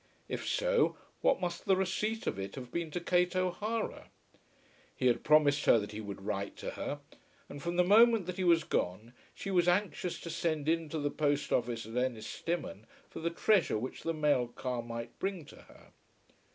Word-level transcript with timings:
If 0.27 0.47
so, 0.47 0.97
what 1.21 1.39
must 1.39 1.65
the 1.65 1.75
receipt 1.75 2.25
of 2.25 2.39
it 2.39 2.55
have 2.55 2.71
been 2.71 2.89
to 2.89 2.99
Kate 2.99 3.35
O'Hara! 3.35 4.09
He 4.95 5.05
had 5.05 5.23
promised 5.23 5.65
her 5.65 5.77
that 5.77 5.91
he 5.91 6.01
would 6.01 6.25
write 6.25 6.55
to 6.55 6.71
her, 6.71 7.01
and 7.47 7.61
from 7.61 7.75
the 7.75 7.83
moment 7.83 8.25
that 8.25 8.37
he 8.37 8.43
was 8.43 8.63
gone 8.63 9.13
she 9.35 9.51
was 9.51 9.67
anxious 9.67 10.19
to 10.21 10.31
send 10.31 10.67
in 10.67 10.89
to 10.89 10.97
the 10.97 11.11
post 11.11 11.53
office 11.53 11.85
at 11.85 11.93
Ennistimon 11.93 12.87
for 13.11 13.19
the 13.19 13.29
treasure 13.29 13.77
which 13.77 14.01
the 14.01 14.11
mail 14.15 14.47
car 14.47 14.81
might 14.81 15.19
bring 15.19 15.45
to 15.45 15.55
her. 15.69 15.91